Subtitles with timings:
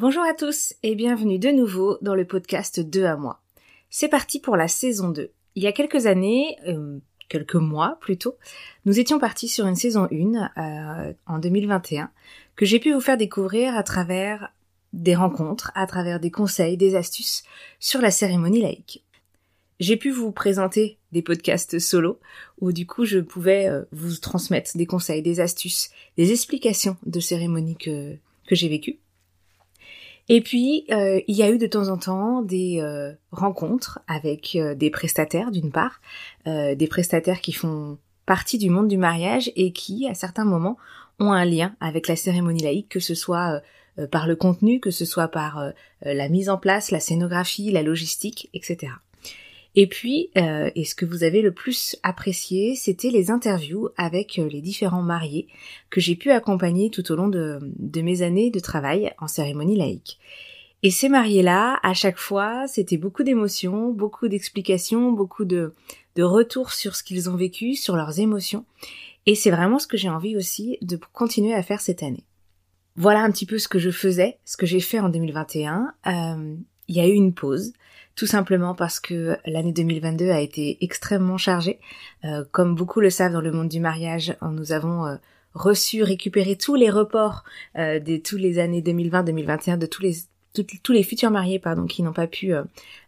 [0.00, 3.42] Bonjour à tous et bienvenue de nouveau dans le podcast 2 à moi.
[3.90, 5.30] C'est parti pour la saison 2.
[5.56, 8.38] Il y a quelques années, euh, quelques mois plutôt,
[8.86, 12.10] nous étions partis sur une saison 1 euh, en 2021
[12.56, 14.54] que j'ai pu vous faire découvrir à travers
[14.94, 17.42] des rencontres, à travers des conseils, des astuces
[17.78, 19.04] sur la cérémonie laïque.
[19.80, 22.20] J'ai pu vous présenter des podcasts solo
[22.58, 27.20] où du coup je pouvais euh, vous transmettre des conseils, des astuces, des explications de
[27.20, 28.98] cérémonies que, que j'ai vécues.
[30.32, 34.54] Et puis, euh, il y a eu de temps en temps des euh, rencontres avec
[34.54, 36.00] euh, des prestataires, d'une part,
[36.46, 40.78] des prestataires qui font partie du monde du mariage et qui, à certains moments,
[41.18, 43.60] ont un lien avec la cérémonie laïque, que ce soit
[44.10, 48.48] par le contenu, que ce soit par la mise en place, la scénographie, la logistique,
[48.54, 48.92] etc.
[49.76, 54.38] Et puis, euh, et ce que vous avez le plus apprécié, c'était les interviews avec
[54.38, 55.46] euh, les différents mariés
[55.90, 57.60] que j'ai pu accompagner tout au long de,
[58.02, 60.18] mes années de travail en cérémonie laïque.
[60.82, 65.74] Et ces mariés-là, à chaque fois, c'était beaucoup d'émotions, beaucoup d'explications, beaucoup de,
[66.16, 68.64] de retours sur ce qu'ils ont vécu, sur leurs émotions.
[69.26, 72.24] Et c'est vraiment ce que j'ai envie aussi de continuer à faire cette année.
[72.96, 75.94] Voilà un petit peu ce que je faisais, ce que j'ai fait en 2021.
[76.06, 76.56] Euh,
[76.88, 77.72] il y a eu une pause
[78.16, 81.78] tout simplement parce que l'année 2022 a été extrêmement chargée.
[82.24, 85.16] Euh, comme beaucoup le savent dans le monde du mariage, nous avons euh,
[85.54, 87.44] reçu, récupéré tous les reports
[87.76, 90.14] euh, de tous les années 2020, 2021, de tous les
[90.52, 92.64] tous les futurs mariés pardon qui n'ont pas pu euh,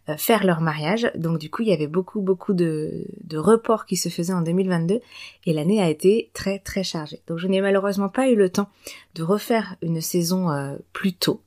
[0.09, 1.11] euh, faire leur mariage.
[1.15, 4.41] Donc du coup, il y avait beaucoup beaucoup de, de reports qui se faisaient en
[4.41, 5.01] 2022
[5.45, 7.21] et l'année a été très très chargée.
[7.27, 8.69] Donc je n'ai malheureusement pas eu le temps
[9.15, 11.41] de refaire une saison euh, plus tôt.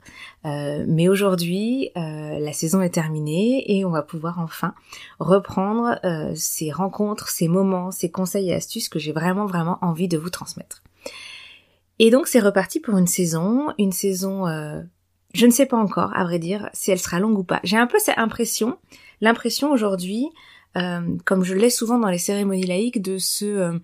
[0.45, 4.75] mais aujourd'hui, la saison est terminée et on va pouvoir enfin
[5.19, 5.99] reprendre
[6.37, 10.31] ces rencontres, ces moments, ces conseils et astuces que j'ai vraiment vraiment envie de vous
[10.31, 10.85] transmettre.
[11.99, 14.47] Et donc c'est reparti pour une saison, une saison
[15.37, 17.61] je ne sais pas encore, à vrai dire, si elle sera longue ou pas.
[17.63, 18.79] J'ai un peu cette impression,
[19.21, 20.31] l'impression aujourd'hui,
[20.77, 23.79] euh, comme je l'ai souvent dans les cérémonies laïques, de ce euh,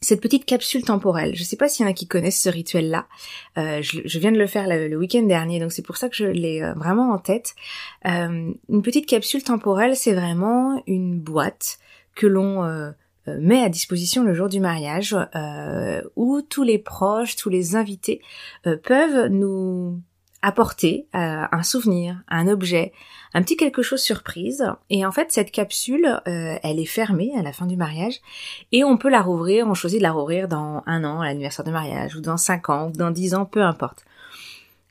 [0.00, 1.34] cette petite capsule temporelle.
[1.34, 3.06] Je ne sais pas s'il y en a qui connaissent ce rituel-là.
[3.58, 6.26] Euh, je, viens de le faire le, week-end dernier, donc c'est pour ça que je
[6.26, 7.54] l'ai vraiment en tête.
[8.04, 11.78] une petite capsule temporelle, c'est vraiment une boîte
[12.14, 12.92] que l'on
[13.26, 15.16] met à disposition le jour du mariage,
[16.14, 18.20] où tous les proches, tous les invités
[18.84, 19.98] peuvent nous
[20.46, 22.92] apporter euh, un souvenir, un objet,
[23.34, 24.64] un petit quelque chose surprise.
[24.90, 28.20] Et en fait, cette capsule, euh, elle est fermée à la fin du mariage
[28.70, 29.66] et on peut la rouvrir.
[29.66, 32.90] On choisit de la rouvrir dans un an, l'anniversaire de mariage, ou dans cinq ans,
[32.90, 34.05] ou dans dix ans, peu importe.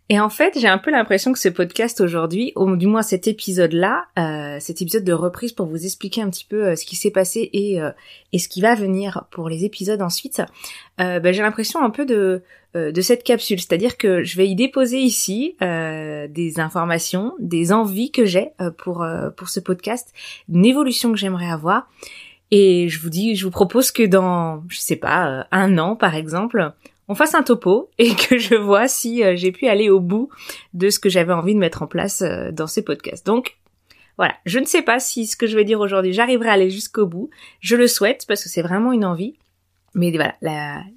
[0.08, 3.28] Et en fait, j'ai un peu l'impression que ce podcast aujourd'hui, ou du moins cet
[3.28, 6.96] épisode-là, euh, cet épisode de reprise pour vous expliquer un petit peu euh, ce qui
[6.96, 7.90] s'est passé et, euh,
[8.32, 10.44] et ce qui va venir pour les épisodes ensuite,
[11.00, 12.44] bah, j'ai l'impression un peu de,
[12.74, 18.26] de cette capsule, c'est-à-dire que je vais y déposer ici des informations, des envies que
[18.26, 19.06] j'ai pour
[19.36, 20.14] pour ce podcast,
[20.50, 21.90] une évolution que j'aimerais avoir.
[22.52, 26.16] Et je vous dis, je vous propose que dans, je sais pas, un an par
[26.16, 26.74] exemple,
[27.08, 30.30] on fasse un topo et que je vois si euh, j'ai pu aller au bout
[30.74, 33.26] de ce que j'avais envie de mettre en place euh, dans ces podcasts.
[33.26, 33.58] Donc
[34.18, 36.70] voilà, je ne sais pas si ce que je vais dire aujourd'hui, j'arriverai à aller
[36.70, 37.30] jusqu'au bout.
[37.60, 39.36] Je le souhaite parce que c'est vraiment une envie
[39.96, 40.36] mais voilà,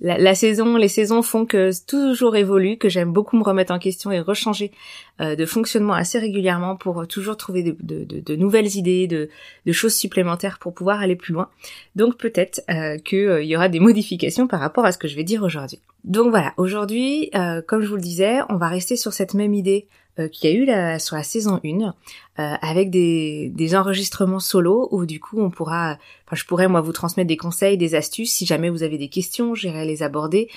[0.00, 4.10] la, saison, les saisons font que toujours évolue, que j'aime beaucoup me remettre en question
[4.10, 4.72] et rechanger
[5.20, 9.28] euh, de fonctionnement assez régulièrement pour toujours trouver de, nouvelles idées, de,
[9.72, 11.48] choses supplémentaires pour pouvoir aller plus loin.
[11.94, 15.14] Donc peut-être euh, qu'il euh, y aura des modifications par rapport à ce que je
[15.14, 15.78] vais dire aujourd'hui.
[16.02, 19.54] Donc voilà, aujourd'hui, euh, comme je vous le disais, on va rester sur cette même
[19.54, 19.86] idée
[20.18, 21.92] euh, qu'il y a eu la, sur la saison 1 euh,
[22.36, 26.92] avec des, des enregistrements solo où du coup on pourra, enfin je pourrais moi vous
[26.92, 30.48] transmettre des conseils, des astuces si jamais vous avez des questions, j'irai les aborder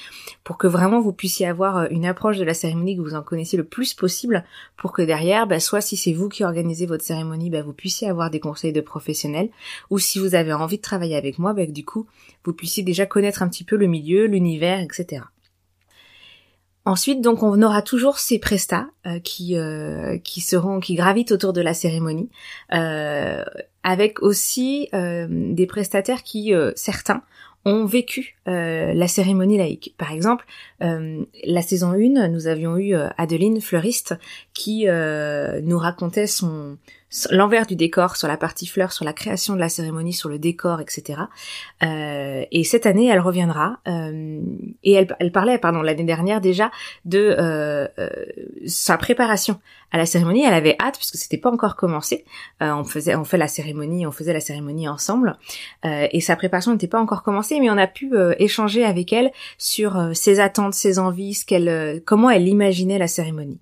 [0.43, 3.23] pour que vraiment vous puissiez avoir euh, une approche de la cérémonie que vous en
[3.23, 4.43] connaissez le plus possible
[4.77, 8.09] pour que derrière, bah, soit si c'est vous qui organisez votre cérémonie, bah, vous puissiez
[8.09, 9.49] avoir des conseils de professionnels
[9.89, 12.05] ou si vous avez envie de travailler avec moi, bah, du coup
[12.43, 15.23] vous puissiez déjà connaître un petit peu le milieu, l'univers, etc.
[16.83, 21.53] Ensuite, donc, on aura toujours ces prestats euh, qui euh, qui seront qui gravitent autour
[21.53, 22.29] de la cérémonie,
[22.73, 23.43] euh,
[23.83, 27.23] avec aussi des prestataires qui certains
[27.65, 29.95] ont vécu la cérémonie laïque.
[29.97, 30.45] Par exemple,
[30.79, 34.13] la saison 1, nous avions eu Adeline Fleuriste
[34.61, 36.77] qui nous racontait son
[37.29, 40.39] l'envers du décor sur la partie fleurs, sur la création de la cérémonie, sur le
[40.39, 41.21] décor, etc.
[41.83, 43.79] Euh, et cette année, elle reviendra.
[43.87, 44.41] Euh,
[44.83, 46.71] et elle, elle, parlait, pardon, l'année dernière déjà
[47.05, 48.09] de euh, euh,
[48.65, 49.59] sa préparation
[49.91, 50.43] à la cérémonie.
[50.43, 52.23] Elle avait hâte puisque c'était pas encore commencé.
[52.61, 55.37] Euh, on faisait, on fait la cérémonie, on faisait la cérémonie ensemble.
[55.83, 60.11] et sa préparation n'était pas encore commencée, mais on a pu échanger avec elle sur
[60.13, 63.59] ses attentes, ses envies, ce qu'elle, comment elle imaginait la cérémonie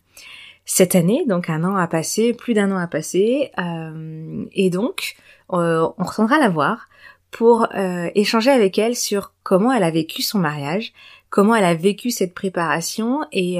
[0.72, 5.16] cette année, donc un an a passé, plus d'un an a passé, euh, et donc
[5.52, 6.88] euh, on retournera la voir
[7.32, 10.94] pour euh, échanger avec elle sur comment elle a vécu son mariage,
[11.32, 13.60] comment elle a vécu cette préparation et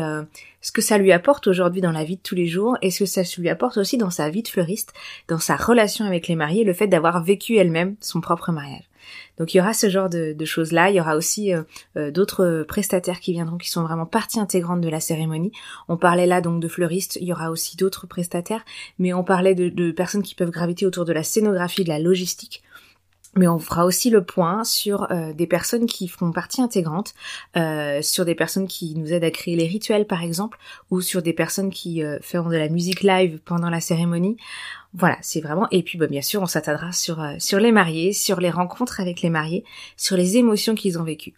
[0.62, 3.00] ce que ça lui apporte aujourd'hui dans la vie de tous les jours et ce
[3.00, 4.94] que ça lui apporte aussi dans sa vie de fleuriste,
[5.28, 8.89] dans sa relation avec les mariés, le fait d'avoir vécu elle-même son propre mariage.
[9.38, 10.90] Donc il y aura ce genre de, choses-là.
[10.90, 11.64] Il y aura aussi euh,
[11.98, 15.52] euh, d'autres prestataires qui viendront, qui sont vraiment partie intégrante de la cérémonie.
[15.88, 17.18] On parlait là donc de fleuristes.
[17.22, 18.64] Il y aura aussi d'autres prestataires,
[18.98, 22.64] mais on parlait de, personnes qui peuvent graviter autour de la scénographie, de la logistique.
[23.36, 27.14] Mais on fera aussi le point sur euh, des personnes qui font partie intégrante,
[28.02, 30.58] sur des personnes qui nous aident à créer les rituels par exemple,
[30.90, 34.38] ou sur des personnes qui feront de la musique live pendant la cérémonie.
[34.94, 35.68] Voilà, c'est vraiment.
[35.72, 39.00] Et puis, bah, bien sûr, on s'attardera sur euh, sur les mariés, sur les rencontres
[39.00, 39.64] avec les mariés,
[39.98, 41.36] sur les émotions qu'ils ont vécues.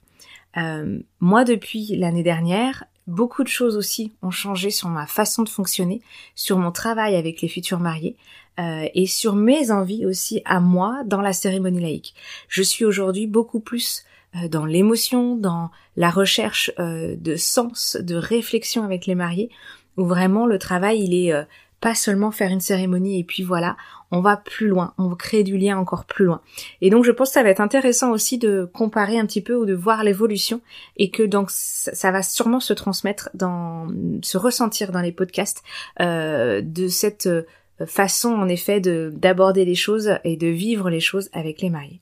[0.57, 5.49] Euh, moi, depuis l'année dernière, beaucoup de choses aussi ont changé sur ma façon de
[5.49, 6.01] fonctionner,
[6.33, 8.15] sur mon travail avec les futurs mariés.
[8.59, 12.13] Euh, et sur mes envies aussi à moi dans la cérémonie laïque.
[12.47, 14.03] Je suis aujourd'hui beaucoup plus
[14.49, 19.49] dans l'émotion, dans la recherche de sens, de réflexion avec les mariés,
[19.97, 21.33] où vraiment le travail il est
[21.81, 23.75] pas seulement faire une cérémonie et puis voilà,
[24.11, 26.41] on va plus loin, on crée du lien encore plus loin.
[26.79, 29.55] Et donc je pense que ça va être intéressant aussi de comparer un petit peu
[29.55, 30.61] ou de voir l'évolution
[30.97, 33.87] et que donc ça va sûrement se transmettre dans,
[34.21, 35.63] se ressentir dans les podcasts
[35.99, 37.43] euh, de cette euh,
[37.85, 42.01] façon en effet de d'aborder les choses et de vivre les choses avec les mariés.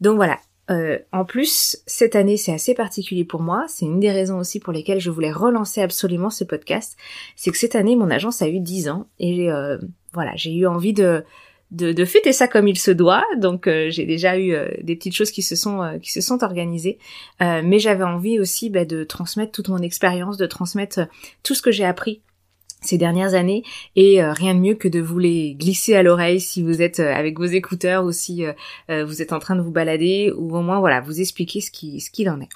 [0.00, 0.38] Donc voilà,
[0.70, 3.66] euh, en plus, cette année, c'est assez particulier pour moi.
[3.68, 6.96] C'est une des raisons aussi pour lesquelles je voulais relancer absolument ce podcast.
[7.36, 9.78] C'est que cette année, mon agence a eu 10 ans et euh,
[10.12, 11.24] voilà, j'ai eu envie de,
[11.70, 13.24] de, fêter ça comme il se doit.
[13.38, 16.98] Donc, euh, j'ai déjà eu des petites choses qui se sont qui se sont organisées,
[17.40, 21.00] mais j'avais envie aussi bah, de transmettre toute mon expérience, de transmettre
[21.42, 22.22] tout ce que j'ai appris
[22.86, 23.62] ces dernières années
[23.94, 27.00] et euh, rien de mieux que de vous les glisser à l'oreille si vous êtes
[27.00, 30.56] euh, avec vos écouteurs ou si euh, vous êtes en train de vous balader ou
[30.56, 32.48] au moins voilà vous expliquer ce qui ce qu'il en est.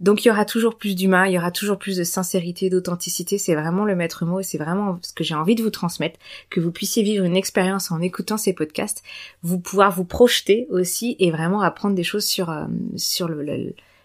[0.00, 3.36] Donc il y aura toujours plus d'humain, il y aura toujours plus de sincérité, d'authenticité,
[3.36, 6.20] c'est vraiment le maître mot et c'est vraiment ce que j'ai envie de vous transmettre,
[6.50, 9.02] que vous puissiez vivre une expérience en écoutant ces podcasts,
[9.42, 12.54] vous pouvoir vous projeter aussi et vraiment apprendre des choses sur
[12.94, 13.28] sur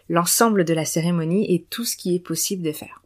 [0.09, 3.02] l'ensemble de la cérémonie et tout ce qui est possible de faire.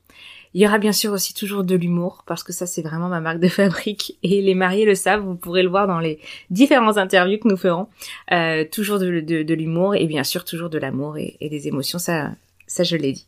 [0.58, 3.20] Il y aura bien sûr aussi toujours de l'humour, parce que ça c'est vraiment ma
[3.20, 6.18] marque de fabrique, et les mariés le savent, vous pourrez le voir dans les
[6.50, 7.88] différents interviews que nous ferons.
[8.32, 12.34] Euh, toujours de, l'humour, et bien sûr toujours de l'amour et, des émotions, ça,
[12.68, 13.28] je l'ai dit.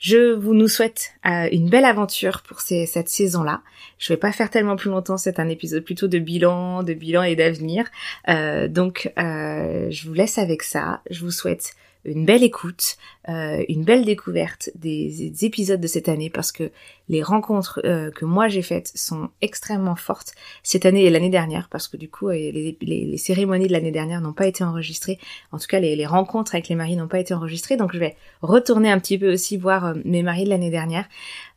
[0.00, 3.62] Je vous nous souhaite euh, une belle aventure pour cette saison-là.
[3.98, 7.22] Je vais pas faire tellement plus longtemps, c'est un épisode plutôt de bilan, de bilan
[7.22, 7.84] et d'avenir.
[8.28, 11.00] Euh, donc je vous laisse avec ça.
[11.10, 12.96] Je vous souhaite une belle écoute,
[13.28, 16.70] euh, une belle découverte des, épisodes de cette année parce que
[17.10, 21.68] les rencontres euh, que moi j'ai faites sont extrêmement fortes cette année et l'année dernière
[21.68, 22.50] parce que du coup euh,
[22.80, 25.18] les, cérémonies de l'année dernière n'ont pas été enregistrées.
[25.52, 28.16] En tout cas les, rencontres avec les maris n'ont pas été enregistrées donc je vais
[28.40, 31.06] retourner un petit peu aussi voir mes maris de l'année dernière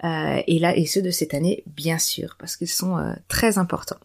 [0.04, 2.98] et là et ceux de cette année bien sûr parce qu'ils sont
[3.30, 4.00] très importants.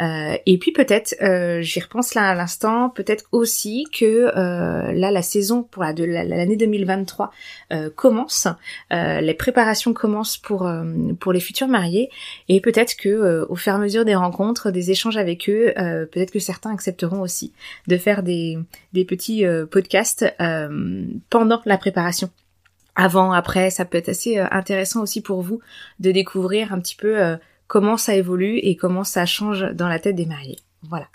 [0.00, 5.10] Euh, et puis peut-être, euh, j'y repense là à l'instant, peut-être aussi que euh, là
[5.10, 6.56] la saison pour la, de l'année
[6.96, 7.32] 2023
[7.96, 8.48] commence,
[8.90, 10.70] les préparations commencent pour
[11.20, 12.10] pour les futurs mariés,
[12.48, 16.30] et peut-être que au fur et à mesure des rencontres, des échanges avec eux, peut-être
[16.30, 17.52] que certains accepteront aussi
[17.86, 18.58] de faire des
[19.06, 20.24] petits podcasts
[21.30, 22.30] pendant la préparation
[22.94, 25.60] avant, après, ça peut être assez intéressant aussi pour vous
[25.98, 30.14] de découvrir un petit peu comment ça évolue et comment ça change dans la tête
[30.14, 30.58] des mariés.
[30.90, 31.06] Voilà.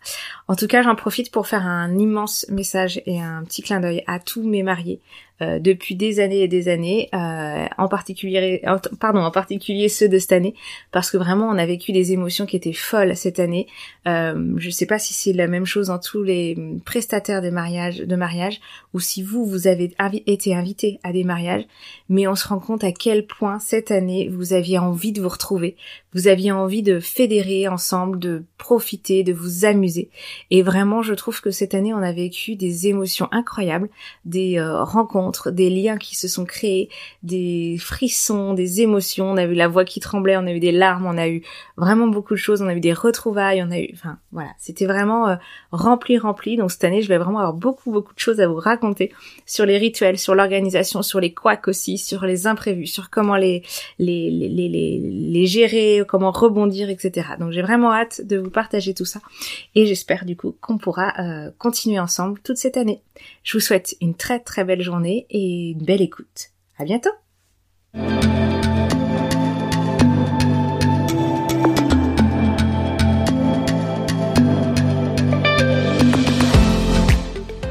[0.48, 4.03] En tout cas, j'en profite pour faire un immense message et un petit clin d'œil
[4.07, 5.01] à tous mes mariés
[5.41, 8.63] euh, depuis des années et des années, euh, en particulier,
[9.00, 10.56] pardon, en particulier ceux de cette année,
[10.91, 13.67] parce que vraiment on a vécu des émotions qui étaient folles cette année.
[14.08, 17.51] Euh, je ne sais pas si c'est la même chose dans tous les prestataires de
[17.51, 18.60] mariage, de mariage,
[18.94, 19.94] ou si vous vous avez
[20.25, 21.65] été invité à des mariages,
[22.10, 25.29] mais on se rend compte à quel point cette année vous aviez envie de vous
[25.29, 25.75] retrouver,
[26.13, 30.10] vous aviez envie de fédérer ensemble, de profiter, de vous amuser.
[30.50, 33.89] Et vraiment, je trouve que cette année, on a vécu des émotions incroyables,
[34.25, 34.82] des euh,
[35.48, 36.89] des liens qui se sont créés,
[37.24, 39.31] des frissons, des émotions.
[39.31, 41.43] On a eu la voix qui tremblait, on a eu des larmes, on a eu
[41.77, 44.86] vraiment beaucoup de choses, on a eu des retrouvailles, on a eu, enfin voilà, c'était
[44.86, 45.36] vraiment euh,
[45.72, 46.57] rempli, rempli.
[46.57, 49.12] Donc cette année, je vais vraiment avoir beaucoup, beaucoup de choses à vous raconter
[49.46, 53.63] sur les rituels, sur l'organisation, sur les couacs aussi, sur les imprévus, sur comment les
[54.00, 57.29] les les les, les gérer comment rebondir, etc.
[57.39, 59.19] Donc j'ai vraiment hâte de vous partager tout ça
[59.75, 63.01] et j'espère du coup qu'on pourra euh, continuer ensemble toute cette année.
[63.43, 66.52] Je vous souhaite une très très belle journée et une belle écoute.
[66.78, 67.10] À bientôt.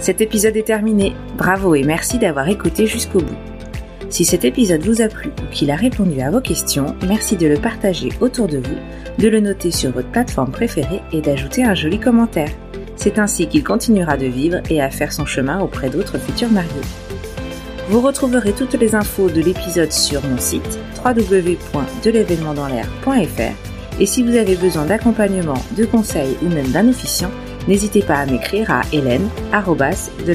[0.06, 1.14] Cet épisode est terminé.
[1.36, 3.36] Bravo et merci d'avoir écouté jusqu'au bout.
[4.08, 7.48] Si cet épisode vous a plu ou qu'il a répondu à vos questions, merci de
[7.48, 8.76] le partager autour de vous,
[9.18, 12.52] de le noter sur votre plateforme préférée et d'ajouter un joli commentaire.
[12.94, 16.70] C'est ainsi qu'il continuera de vivre et à faire son chemin auprès d'autres futurs mariés.
[17.88, 24.56] Vous retrouverez toutes les infos de l'épisode sur mon site www.delevénementdanslair.fr et si vous avez
[24.56, 27.30] besoin d'accompagnement, de conseils ou même d'un officiant,
[27.66, 30.34] n'hésitez pas à m'écrire à hélène.de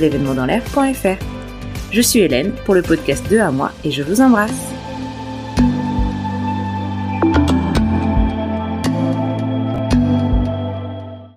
[1.92, 4.81] Je suis Hélène pour le podcast 2 à moi et je vous embrasse.